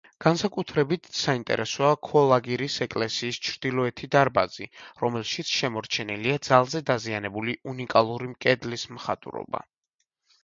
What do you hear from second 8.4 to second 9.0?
კედლის